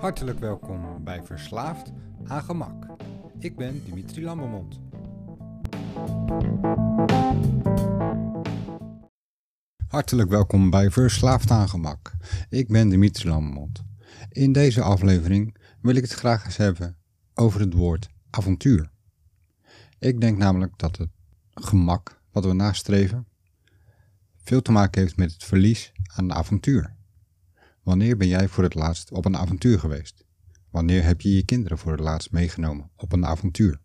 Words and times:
Hartelijk 0.00 0.38
welkom 0.38 1.04
bij 1.04 1.22
Verslaafd 1.22 1.92
aan 2.24 2.42
Gemak. 2.42 2.86
Ik 3.38 3.56
ben 3.56 3.84
Dimitri 3.84 4.24
Lambermond. 4.24 4.80
Hartelijk 9.88 10.28
welkom 10.28 10.70
bij 10.70 10.90
Verslaafd 10.90 11.50
aan 11.50 11.68
Gemak. 11.68 12.12
Ik 12.48 12.68
ben 12.68 12.88
Dimitri 12.88 13.28
Lambermond. 13.28 13.82
In 14.28 14.52
deze 14.52 14.82
aflevering 14.82 15.56
wil 15.80 15.94
ik 15.94 16.02
het 16.02 16.12
graag 16.12 16.44
eens 16.44 16.56
hebben 16.56 16.96
over 17.34 17.60
het 17.60 17.74
woord 17.74 18.08
avontuur. 18.30 18.90
Ik 19.98 20.20
denk 20.20 20.38
namelijk 20.38 20.78
dat 20.78 20.96
het 20.96 21.10
gemak 21.54 22.22
wat 22.32 22.44
we 22.44 22.52
nastreven 22.52 23.26
veel 24.42 24.62
te 24.62 24.72
maken 24.72 25.00
heeft 25.00 25.16
met 25.16 25.32
het 25.32 25.44
verlies 25.44 25.92
aan 26.06 26.32
avontuur. 26.32 26.98
Wanneer 27.90 28.16
ben 28.16 28.28
jij 28.28 28.48
voor 28.48 28.64
het 28.64 28.74
laatst 28.74 29.12
op 29.12 29.24
een 29.24 29.36
avontuur 29.36 29.78
geweest? 29.78 30.24
Wanneer 30.70 31.04
heb 31.04 31.20
je 31.20 31.34
je 31.34 31.44
kinderen 31.44 31.78
voor 31.78 31.92
het 31.92 32.00
laatst 32.00 32.30
meegenomen 32.30 32.90
op 32.96 33.12
een 33.12 33.26
avontuur? 33.26 33.80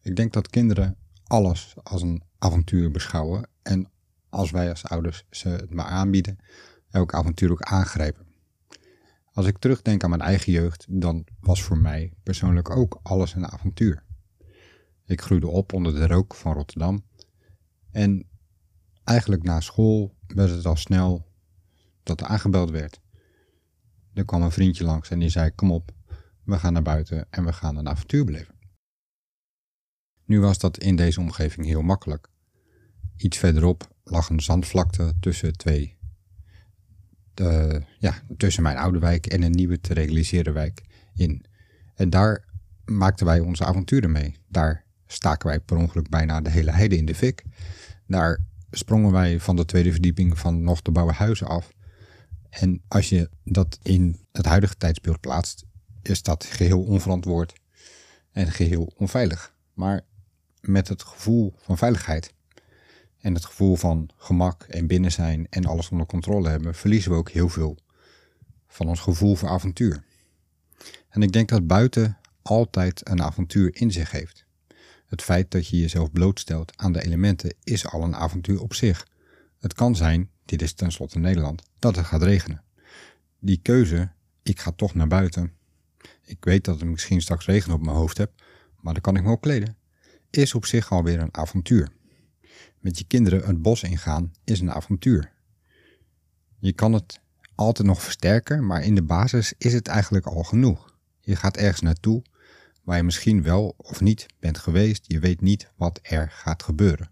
Ik 0.00 0.16
denk 0.16 0.32
dat 0.32 0.48
kinderen 0.48 0.96
alles 1.24 1.74
als 1.82 2.02
een 2.02 2.22
avontuur 2.38 2.90
beschouwen 2.90 3.48
en 3.62 3.90
als 4.28 4.50
wij 4.50 4.70
als 4.70 4.84
ouders 4.84 5.24
ze 5.30 5.48
het 5.48 5.74
maar 5.74 5.84
aanbieden, 5.84 6.38
elk 6.90 7.14
avontuur 7.14 7.50
ook 7.50 7.62
aangrijpen. 7.62 8.26
Als 9.32 9.46
ik 9.46 9.58
terugdenk 9.58 10.04
aan 10.04 10.10
mijn 10.10 10.22
eigen 10.22 10.52
jeugd, 10.52 10.86
dan 10.88 11.26
was 11.40 11.62
voor 11.62 11.78
mij 11.78 12.12
persoonlijk 12.22 12.70
ook 12.70 13.00
alles 13.02 13.34
een 13.34 13.46
avontuur. 13.46 14.04
Ik 15.04 15.20
groeide 15.20 15.48
op 15.48 15.72
onder 15.72 15.94
de 15.94 16.06
rook 16.06 16.34
van 16.34 16.52
Rotterdam 16.52 17.04
en 17.90 18.28
eigenlijk 19.04 19.42
na 19.42 19.60
school 19.60 20.14
werd 20.26 20.50
het 20.50 20.66
al 20.66 20.76
snel 20.76 21.27
dat 22.08 22.20
er 22.20 22.26
aangebeld 22.26 22.70
werd. 22.70 23.00
Er 24.14 24.24
kwam 24.24 24.42
een 24.42 24.50
vriendje 24.50 24.84
langs 24.84 25.10
en 25.10 25.18
die 25.18 25.28
zei: 25.28 25.50
Kom 25.54 25.72
op, 25.72 25.92
we 26.44 26.58
gaan 26.58 26.72
naar 26.72 26.82
buiten 26.82 27.26
en 27.30 27.44
we 27.44 27.52
gaan 27.52 27.76
een 27.76 27.88
avontuur 27.88 28.24
beleven. 28.24 28.54
Nu 30.24 30.40
was 30.40 30.58
dat 30.58 30.78
in 30.78 30.96
deze 30.96 31.20
omgeving 31.20 31.66
heel 31.66 31.82
makkelijk. 31.82 32.28
Iets 33.16 33.38
verderop 33.38 33.94
lag 34.04 34.28
een 34.28 34.40
zandvlakte 34.40 35.14
tussen 35.20 35.56
twee. 35.56 35.96
De, 37.34 37.82
ja, 37.98 38.22
tussen 38.36 38.62
mijn 38.62 38.76
oude 38.76 38.98
wijk 38.98 39.26
en 39.26 39.42
een 39.42 39.52
nieuwe 39.52 39.80
te 39.80 39.94
realiseren 39.94 40.52
wijk 40.52 40.82
in. 41.14 41.44
En 41.94 42.10
daar 42.10 42.44
maakten 42.84 43.26
wij 43.26 43.40
onze 43.40 43.64
avonturen 43.64 44.12
mee. 44.12 44.36
Daar 44.48 44.84
staken 45.06 45.48
wij 45.48 45.60
per 45.60 45.76
ongeluk 45.76 46.08
bijna 46.08 46.40
de 46.40 46.50
hele 46.50 46.70
heide 46.70 46.96
in 46.96 47.04
de 47.04 47.14
fik. 47.14 47.44
Daar 48.06 48.44
sprongen 48.70 49.12
wij 49.12 49.40
van 49.40 49.56
de 49.56 49.64
tweede 49.64 49.92
verdieping 49.92 50.38
van 50.38 50.62
nog 50.62 50.82
te 50.82 50.90
bouwen 50.90 51.14
huizen 51.14 51.46
af. 51.46 51.72
En 52.50 52.82
als 52.88 53.08
je 53.08 53.30
dat 53.44 53.78
in 53.82 54.26
het 54.32 54.46
huidige 54.46 54.76
tijdsbeeld 54.76 55.20
plaatst, 55.20 55.64
is 56.02 56.22
dat 56.22 56.44
geheel 56.44 56.82
onverantwoord 56.82 57.52
en 58.32 58.52
geheel 58.52 58.92
onveilig. 58.96 59.54
Maar 59.72 60.04
met 60.60 60.88
het 60.88 61.02
gevoel 61.02 61.54
van 61.56 61.78
veiligheid 61.78 62.34
en 63.20 63.34
het 63.34 63.44
gevoel 63.44 63.76
van 63.76 64.10
gemak 64.16 64.62
en 64.62 64.86
binnen 64.86 65.12
zijn 65.12 65.46
en 65.50 65.66
alles 65.66 65.88
onder 65.88 66.06
controle 66.06 66.48
hebben, 66.48 66.74
verliezen 66.74 67.10
we 67.10 67.16
ook 67.16 67.30
heel 67.30 67.48
veel 67.48 67.78
van 68.68 68.88
ons 68.88 69.00
gevoel 69.00 69.34
voor 69.34 69.48
avontuur. 69.48 70.04
En 71.08 71.22
ik 71.22 71.32
denk 71.32 71.48
dat 71.48 71.66
buiten 71.66 72.18
altijd 72.42 73.08
een 73.08 73.22
avontuur 73.22 73.76
in 73.76 73.92
zich 73.92 74.10
heeft. 74.10 74.46
Het 75.06 75.22
feit 75.22 75.50
dat 75.50 75.68
je 75.68 75.78
jezelf 75.78 76.12
blootstelt 76.12 76.76
aan 76.76 76.92
de 76.92 77.02
elementen 77.02 77.54
is 77.64 77.86
al 77.86 78.02
een 78.02 78.16
avontuur 78.16 78.60
op 78.60 78.74
zich. 78.74 79.06
Het 79.58 79.74
kan 79.74 79.96
zijn, 79.96 80.30
dit 80.48 80.62
is 80.62 80.72
tenslotte 80.72 81.18
Nederland, 81.18 81.62
dat 81.78 81.96
het 81.96 82.06
gaat 82.06 82.22
regenen. 82.22 82.62
Die 83.38 83.60
keuze, 83.62 84.10
ik 84.42 84.60
ga 84.60 84.72
toch 84.72 84.94
naar 84.94 85.06
buiten. 85.06 85.52
Ik 86.22 86.44
weet 86.44 86.64
dat 86.64 86.80
ik 86.80 86.88
misschien 86.88 87.20
straks 87.20 87.46
regen 87.46 87.72
op 87.72 87.82
mijn 87.82 87.96
hoofd 87.96 88.18
heb, 88.18 88.32
maar 88.80 88.92
dan 88.92 89.02
kan 89.02 89.16
ik 89.16 89.22
me 89.22 89.30
ook 89.30 89.42
kleden. 89.42 89.76
Is 90.30 90.54
op 90.54 90.66
zich 90.66 90.90
alweer 90.90 91.20
een 91.20 91.34
avontuur. 91.34 91.88
Met 92.78 92.98
je 92.98 93.04
kinderen 93.04 93.46
het 93.46 93.62
bos 93.62 93.82
ingaan 93.82 94.32
is 94.44 94.60
een 94.60 94.72
avontuur. 94.72 95.32
Je 96.58 96.72
kan 96.72 96.92
het 96.92 97.20
altijd 97.54 97.88
nog 97.88 98.02
versterken, 98.02 98.66
maar 98.66 98.82
in 98.82 98.94
de 98.94 99.02
basis 99.02 99.52
is 99.58 99.72
het 99.72 99.88
eigenlijk 99.88 100.26
al 100.26 100.42
genoeg. 100.42 100.96
Je 101.20 101.36
gaat 101.36 101.56
ergens 101.56 101.80
naartoe 101.80 102.22
waar 102.82 102.96
je 102.96 103.02
misschien 103.02 103.42
wel 103.42 103.74
of 103.76 104.00
niet 104.00 104.26
bent 104.40 104.58
geweest. 104.58 105.04
Je 105.06 105.18
weet 105.18 105.40
niet 105.40 105.70
wat 105.76 105.98
er 106.02 106.30
gaat 106.30 106.62
gebeuren. 106.62 107.10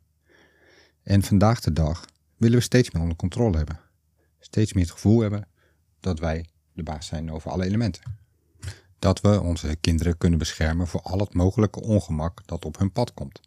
En 1.02 1.22
vandaag 1.22 1.60
de 1.60 1.72
dag 1.72 2.04
willen 2.36 2.58
we 2.58 2.64
steeds 2.64 2.90
meer 2.90 3.02
onder 3.02 3.16
controle 3.16 3.56
hebben. 3.56 3.80
Steeds 4.38 4.72
meer 4.72 4.84
het 4.84 4.92
gevoel 4.92 5.20
hebben 5.20 5.48
dat 6.00 6.18
wij 6.18 6.46
de 6.72 6.82
baas 6.82 7.06
zijn 7.06 7.32
over 7.32 7.50
alle 7.50 7.64
elementen. 7.64 8.02
Dat 8.98 9.20
we 9.20 9.40
onze 9.40 9.76
kinderen 9.80 10.18
kunnen 10.18 10.38
beschermen 10.38 10.86
voor 10.86 11.00
al 11.00 11.18
het 11.18 11.34
mogelijke 11.34 11.80
ongemak 11.80 12.46
dat 12.46 12.64
op 12.64 12.78
hun 12.78 12.92
pad 12.92 13.14
komt. 13.14 13.40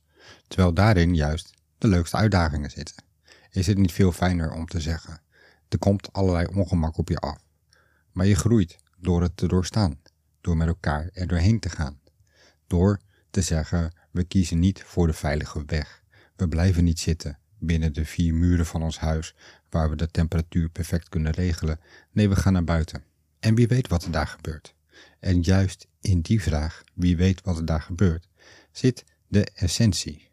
Terwijl 0.48 0.74
daarin 0.74 1.16
juist 1.16 1.54
de 1.78 1.88
leukste 1.88 2.18
uitdagingen 2.18 2.72
zitten. 2.72 3.04
Is 3.52 3.68
het 3.68 3.78
niet 3.78 3.92
veel 3.92 4.12
fijner 4.12 4.52
om 4.52 4.66
te 4.66 4.80
zeggen: 4.80 5.22
er 5.68 5.78
komt 5.78 6.14
allerlei 6.14 6.48
ongemak 6.56 6.98
op 6.98 7.10
je 7.10 7.18
af. 7.18 7.38
Maar 8.12 8.26
je 8.26 8.36
groeit 8.36 8.78
door 8.98 9.22
het 9.22 9.38
te 9.38 9.48
doorstaan, 9.48 10.02
door 10.42 10.58
met 10.58 10.68
elkaar 10.68 11.10
er 11.14 11.28
doorheen 11.28 11.60
te 11.60 11.70
gaan. 11.70 12.00
Door 12.68 13.00
te 13.30 13.42
zeggen: 13.42 13.94
we 14.12 14.24
kiezen 14.24 14.60
niet 14.60 14.84
voor 14.84 15.08
de 15.08 15.14
veilige 15.14 15.64
weg. 15.66 16.04
We 16.36 16.48
blijven 16.48 16.84
niet 16.84 17.00
zitten 17.00 17.40
binnen 17.60 17.94
de 17.94 18.06
vier 18.06 18.34
muren 18.34 18.66
van 18.66 18.84
ons 18.84 19.00
huis, 19.00 19.36
waar 19.70 19.90
we 19.90 19.96
de 19.96 20.12
temperatuur 20.12 20.70
perfect 20.70 21.10
kunnen 21.10 21.32
regelen. 21.32 21.80
Nee, 22.12 22.30
we 22.30 22.36
gaan 22.36 22.54
naar 22.54 22.64
buiten. 22.64 23.04
En 23.40 23.56
wie 23.56 23.68
weet 23.68 23.88
wat 23.88 24.04
er 24.04 24.12
daar 24.12 24.28
gebeurt. 24.28 24.76
En 25.20 25.42
juist 25.42 25.88
in 26.02 26.22
die 26.22 26.42
vraag, 26.42 26.84
wie 26.94 27.18
weet 27.18 27.42
wat 27.42 27.58
er 27.58 27.66
daar 27.66 27.82
gebeurt, 27.82 28.28
zit 28.72 29.06
de 29.28 29.44
essentie. 29.56 30.30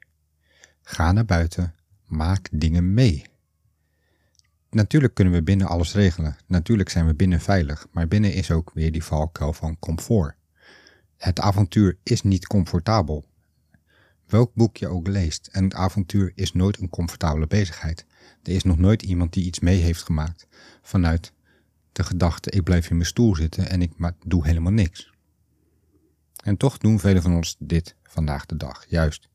Ga 0.82 1.12
naar 1.12 1.24
buiten, 1.24 1.74
maak 2.06 2.48
dingen 2.52 2.94
mee. 2.94 3.24
Natuurlijk 4.70 5.14
kunnen 5.14 5.34
we 5.34 5.42
binnen 5.42 5.66
alles 5.66 5.94
regelen. 5.94 6.36
Natuurlijk 6.46 6.88
zijn 6.88 7.06
we 7.06 7.14
binnen 7.14 7.40
veilig, 7.40 7.86
maar 7.90 8.08
binnen 8.08 8.32
is 8.32 8.50
ook 8.50 8.70
weer 8.74 8.92
die 8.92 9.04
valkuil 9.04 9.52
van 9.52 9.78
comfort. 9.78 10.34
Het 11.16 11.40
avontuur 11.40 11.98
is 12.02 12.22
niet 12.22 12.46
comfortabel. 12.46 13.24
Welk 14.26 14.54
boek 14.54 14.76
je 14.76 14.88
ook 14.88 15.06
leest, 15.06 15.48
en 15.52 15.64
het 15.64 15.74
avontuur 15.74 16.32
is 16.34 16.52
nooit 16.52 16.80
een 16.80 16.88
comfortabele 16.88 17.46
bezigheid. 17.46 18.06
Er 18.42 18.52
is 18.52 18.64
nog 18.64 18.78
nooit 18.78 19.02
iemand 19.02 19.32
die 19.32 19.44
iets 19.44 19.60
mee 19.60 19.80
heeft 19.80 20.02
gemaakt 20.02 20.46
vanuit 20.82 21.32
de 21.92 22.04
gedachte: 22.04 22.50
ik 22.50 22.62
blijf 22.62 22.90
in 22.90 22.96
mijn 22.96 23.08
stoel 23.08 23.34
zitten 23.34 23.68
en 23.68 23.82
ik 23.82 23.92
doe 24.24 24.46
helemaal 24.46 24.72
niks. 24.72 25.10
En 26.44 26.56
toch 26.56 26.78
doen 26.78 27.00
velen 27.00 27.22
van 27.22 27.34
ons 27.34 27.56
dit 27.58 27.94
vandaag 28.02 28.46
de 28.46 28.56
dag, 28.56 28.84
juist. 28.88 29.28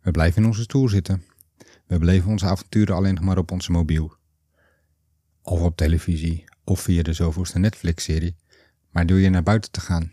We 0.00 0.10
blijven 0.10 0.42
in 0.42 0.48
onze 0.48 0.62
stoel 0.62 0.88
zitten. 0.88 1.24
We 1.86 1.98
beleven 1.98 2.30
onze 2.30 2.46
avonturen 2.46 2.94
alleen 2.94 3.14
nog 3.14 3.24
maar 3.24 3.38
op 3.38 3.50
onze 3.50 3.72
mobiel. 3.72 4.16
Of 5.42 5.60
op 5.60 5.76
televisie, 5.76 6.44
of 6.64 6.80
via 6.80 7.02
de 7.02 7.12
zoveelste 7.12 7.58
Netflix-serie. 7.58 8.36
Maar 8.90 9.06
door 9.06 9.18
je 9.18 9.30
naar 9.30 9.42
buiten 9.42 9.70
te 9.70 9.80
gaan, 9.80 10.12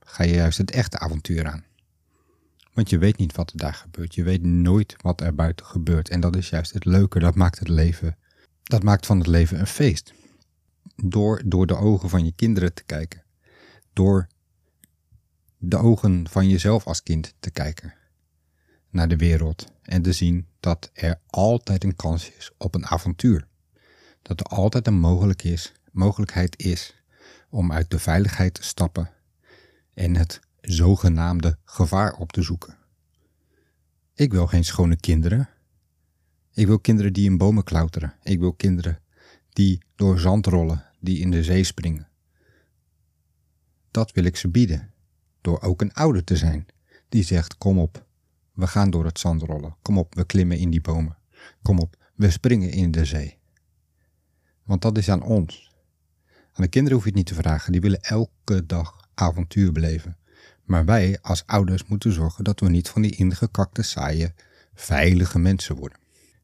ga 0.00 0.24
je 0.24 0.34
juist 0.34 0.58
het 0.58 0.70
echte 0.70 0.98
avontuur 0.98 1.46
aan. 1.46 1.64
Want 2.74 2.90
je 2.90 2.98
weet 2.98 3.16
niet 3.16 3.34
wat 3.34 3.50
er 3.50 3.56
daar 3.56 3.74
gebeurt. 3.74 4.14
Je 4.14 4.22
weet 4.22 4.42
nooit 4.42 4.96
wat 5.00 5.20
er 5.20 5.34
buiten 5.34 5.66
gebeurt. 5.66 6.08
En 6.08 6.20
dat 6.20 6.36
is 6.36 6.48
juist 6.48 6.72
het 6.72 6.84
leuke. 6.84 7.18
Dat 7.18 7.34
maakt 7.34 7.58
het 7.58 7.68
leven. 7.68 8.16
Dat 8.62 8.82
maakt 8.82 9.06
van 9.06 9.18
het 9.18 9.26
leven 9.26 9.60
een 9.60 9.66
feest. 9.66 10.14
Door, 10.96 11.42
door 11.46 11.66
de 11.66 11.76
ogen 11.76 12.08
van 12.08 12.24
je 12.24 12.32
kinderen 12.32 12.74
te 12.74 12.84
kijken. 12.84 13.22
Door 13.92 14.26
de 15.58 15.76
ogen 15.76 16.28
van 16.28 16.48
jezelf 16.48 16.86
als 16.86 17.02
kind 17.02 17.34
te 17.38 17.50
kijken. 17.50 17.94
Naar 18.90 19.08
de 19.08 19.16
wereld. 19.16 19.66
En 19.82 20.02
te 20.02 20.12
zien 20.12 20.46
dat 20.60 20.90
er 20.92 21.20
altijd 21.26 21.84
een 21.84 21.96
kans 21.96 22.30
is 22.30 22.50
op 22.58 22.74
een 22.74 22.86
avontuur. 22.86 23.46
Dat 24.22 24.40
er 24.40 24.46
altijd 24.46 24.86
een 24.86 24.98
mogelijk 24.98 25.42
is, 25.42 25.72
mogelijkheid 25.90 26.62
is 26.62 27.02
om 27.50 27.72
uit 27.72 27.90
de 27.90 27.98
veiligheid 27.98 28.54
te 28.54 28.62
stappen 28.62 29.10
en 29.94 30.16
het 30.16 30.40
zogenaamde 30.64 31.58
gevaar 31.64 32.12
op 32.12 32.32
te 32.32 32.42
zoeken. 32.42 32.76
Ik 34.14 34.32
wil 34.32 34.46
geen 34.46 34.64
schone 34.64 34.96
kinderen. 34.96 35.48
Ik 36.52 36.66
wil 36.66 36.78
kinderen 36.78 37.12
die 37.12 37.30
in 37.30 37.38
bomen 37.38 37.64
klauteren. 37.64 38.14
Ik 38.22 38.38
wil 38.38 38.52
kinderen 38.52 39.00
die 39.48 39.82
door 39.94 40.18
zand 40.18 40.46
rollen, 40.46 40.84
die 41.00 41.18
in 41.18 41.30
de 41.30 41.42
zee 41.42 41.64
springen. 41.64 42.08
Dat 43.90 44.12
wil 44.12 44.24
ik 44.24 44.36
ze 44.36 44.48
bieden, 44.48 44.92
door 45.40 45.60
ook 45.60 45.80
een 45.80 45.92
ouder 45.92 46.24
te 46.24 46.36
zijn 46.36 46.66
die 47.08 47.22
zegt: 47.22 47.58
Kom 47.58 47.78
op, 47.78 48.06
we 48.52 48.66
gaan 48.66 48.90
door 48.90 49.04
het 49.04 49.18
zand 49.18 49.42
rollen. 49.42 49.76
Kom 49.82 49.98
op, 49.98 50.14
we 50.14 50.24
klimmen 50.24 50.58
in 50.58 50.70
die 50.70 50.80
bomen. 50.80 51.16
Kom 51.62 51.78
op, 51.78 51.96
we 52.14 52.30
springen 52.30 52.70
in 52.70 52.90
de 52.90 53.04
zee. 53.04 53.38
Want 54.64 54.82
dat 54.82 54.98
is 54.98 55.08
aan 55.08 55.22
ons. 55.22 55.72
Aan 56.26 56.64
de 56.64 56.68
kinderen 56.68 56.96
hoef 56.96 57.04
je 57.04 57.10
het 57.10 57.18
niet 57.18 57.26
te 57.26 57.34
vragen, 57.34 57.72
die 57.72 57.80
willen 57.80 58.00
elke 58.00 58.66
dag 58.66 59.08
avontuur 59.14 59.72
beleven. 59.72 60.16
Maar 60.64 60.84
wij 60.84 61.18
als 61.22 61.46
ouders 61.46 61.84
moeten 61.86 62.12
zorgen 62.12 62.44
dat 62.44 62.60
we 62.60 62.68
niet 62.68 62.88
van 62.88 63.02
die 63.02 63.16
ingekakte, 63.16 63.82
saaie, 63.82 64.34
veilige 64.74 65.38
mensen 65.38 65.76
worden. 65.76 65.98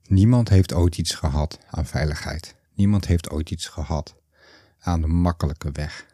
Niemand 0.06 0.49
heeft 0.49 0.72
ooit 0.72 0.99
iets 0.99 1.14
gehad 1.14 1.58
aan 1.70 1.87
veiligheid. 1.87 2.55
Niemand 2.75 3.06
heeft 3.06 3.31
ooit 3.31 3.50
iets 3.50 3.67
gehad 3.67 4.14
aan 4.78 5.00
de 5.00 5.06
makkelijke 5.06 5.70
weg. 5.72 6.06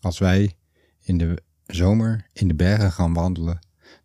Als 0.00 0.18
wij 0.18 0.56
in 1.00 1.18
de 1.18 1.42
zomer 1.66 2.26
in 2.32 2.48
de 2.48 2.54
bergen 2.54 2.92
gaan 2.92 3.12
wandelen, 3.12 3.58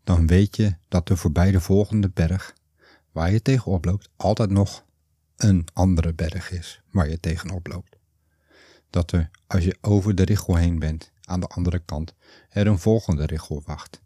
dan 0.04 0.28
weet 0.28 0.56
je 0.56 0.76
dat 0.88 1.10
er 1.10 1.18
voorbij 1.18 1.52
de 1.52 1.60
volgende 1.60 2.10
berg, 2.10 2.54
waar 3.12 3.32
je 3.32 3.42
tegenop 3.42 3.86
loopt, 3.86 4.10
altijd 4.16 4.50
nog 4.50 4.86
een 5.38 5.68
andere 5.74 6.14
berg 6.14 6.52
is 6.52 6.82
waar 6.92 7.10
je 7.10 7.20
tegenop 7.20 7.68
loopt. 7.68 7.98
Dat 8.90 9.12
er, 9.12 9.30
als 9.48 9.64
je 9.64 9.78
over 9.82 10.16
de 10.16 10.24
richel 10.24 10.56
heen 10.56 10.80
bent, 10.80 11.12
aan 11.30 11.40
de 11.40 11.48
andere 11.48 11.80
kant, 11.80 12.14
er 12.50 12.68
een 12.68 12.80
volgende 12.80 13.26
richel 13.26 13.62
wacht. 13.66 14.02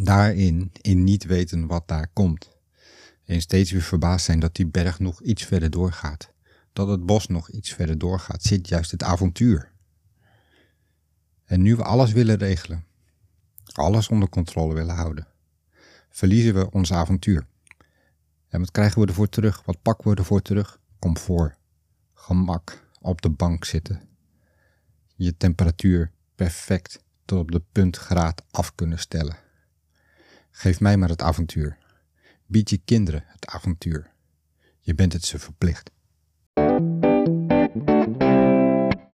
Daarin, 0.00 0.70
in 0.80 1.04
niet 1.04 1.24
weten 1.24 1.66
wat 1.66 1.88
daar 1.88 2.08
komt. 2.12 2.56
En 3.24 3.40
steeds 3.40 3.70
weer 3.70 3.82
verbaasd 3.82 4.24
zijn 4.24 4.40
dat 4.40 4.54
die 4.54 4.66
berg 4.66 4.98
nog 4.98 5.22
iets 5.22 5.44
verder 5.44 5.70
doorgaat. 5.70 6.32
Dat 6.72 6.88
het 6.88 7.06
bos 7.06 7.26
nog 7.26 7.50
iets 7.50 7.72
verder 7.72 7.98
doorgaat, 7.98 8.42
zit 8.42 8.68
juist 8.68 8.90
het 8.90 9.02
avontuur. 9.02 9.72
En 11.44 11.62
nu 11.62 11.76
we 11.76 11.82
alles 11.82 12.12
willen 12.12 12.36
regelen, 12.36 12.84
alles 13.72 14.08
onder 14.08 14.28
controle 14.28 14.74
willen 14.74 14.94
houden, 14.94 15.26
verliezen 16.08 16.54
we 16.54 16.70
ons 16.70 16.92
avontuur. 16.92 17.46
En 18.48 18.60
wat 18.60 18.70
krijgen 18.70 19.00
we 19.00 19.06
ervoor 19.06 19.28
terug? 19.28 19.62
Wat 19.64 19.82
pakken 19.82 20.10
we 20.10 20.16
ervoor 20.16 20.42
terug? 20.42 20.80
Comfort, 20.98 21.56
gemak, 22.14 22.88
op 23.00 23.22
de 23.22 23.30
bank 23.30 23.64
zitten 23.64 24.11
je 25.22 25.36
temperatuur 25.36 26.10
perfect 26.34 27.02
tot 27.24 27.38
op 27.38 27.50
de 27.50 27.62
puntgraad 27.72 28.42
af 28.50 28.74
kunnen 28.74 28.98
stellen. 28.98 29.36
Geef 30.50 30.80
mij 30.80 30.96
maar 30.96 31.08
het 31.08 31.22
avontuur. 31.22 31.78
Bied 32.46 32.70
je 32.70 32.80
kinderen 32.84 33.24
het 33.26 33.46
avontuur. 33.46 34.12
Je 34.80 34.94
bent 34.94 35.12
het 35.12 35.24
ze 35.24 35.38
verplicht. 35.38 35.90